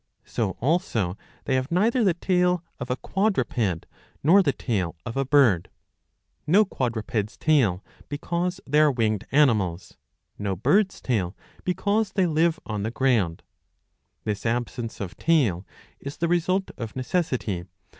'*^ 0.01 0.03
So 0.27 0.57
also 0.61 1.15
they 1.45 1.53
have 1.53 1.71
neither 1.71 2.03
the 2.03 2.15
tail 2.15 2.63
of 2.79 2.89
a 2.89 2.95
quadruped 2.95 3.85
nor 4.23 4.41
the 4.41 4.51
tail 4.51 4.95
of 5.05 5.15
a 5.15 5.23
bird; 5.25 5.69
no 6.47 6.65
quadruped's 6.65 7.37
tail, 7.37 7.83
because 8.09 8.59
they 8.65 8.79
are 8.79 8.91
winged 8.91 9.27
animals; 9.31 9.97
no 10.39 10.55
bird's 10.55 11.01
tail, 11.01 11.37
because 11.63 12.13
they 12.13 12.25
live 12.25 12.59
on 12.65 12.81
the 12.81 12.89
ground. 12.89 13.43
This 14.23 14.43
absence 14.43 15.01
of 15.01 15.17
tail 15.17 15.67
is 15.99 16.17
the 16.17 16.27
result 16.27 16.71
of 16.79 16.95
necessity. 16.95 17.65